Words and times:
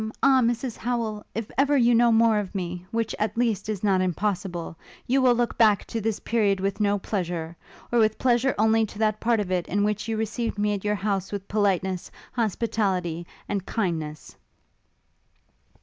ah, 0.23 0.41
Mrs 0.43 0.77
Howel! 0.77 1.23
if 1.35 1.51
ever 1.59 1.77
you 1.77 1.93
know 1.93 2.11
more 2.11 2.39
of 2.39 2.55
me 2.55 2.83
which, 2.89 3.13
at 3.19 3.37
least, 3.37 3.69
is 3.69 3.83
not 3.83 4.01
impossible, 4.01 4.75
you 5.05 5.21
will 5.21 5.35
look 5.35 5.55
back 5.59 5.85
to 5.85 6.01
this 6.01 6.19
period 6.19 6.59
with 6.59 6.79
no 6.79 6.97
pleasure! 6.97 7.55
or 7.91 7.99
with 7.99 8.17
pleasure 8.17 8.55
only 8.57 8.83
to 8.83 8.97
that 8.97 9.19
part 9.19 9.39
of 9.39 9.51
it, 9.51 9.67
in 9.67 9.83
which 9.83 10.07
you 10.07 10.17
received 10.17 10.57
me 10.57 10.73
at 10.73 10.83
your 10.83 10.95
house 10.95 11.31
with 11.31 11.47
politeness, 11.47 12.09
hospitality, 12.33 13.27
and 13.47 13.67
kindness!' 13.67 14.35